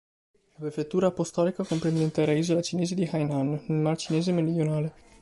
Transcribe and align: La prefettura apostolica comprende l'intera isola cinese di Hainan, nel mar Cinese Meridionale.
La 0.53 0.61
prefettura 0.61 1.05
apostolica 1.05 1.63
comprende 1.63 1.99
l'intera 1.99 2.31
isola 2.31 2.63
cinese 2.63 2.95
di 2.95 3.05
Hainan, 3.07 3.65
nel 3.67 3.77
mar 3.81 3.97
Cinese 3.99 4.31
Meridionale. 4.31 4.93